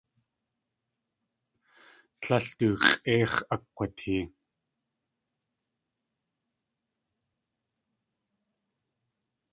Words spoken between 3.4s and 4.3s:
akg̲watee.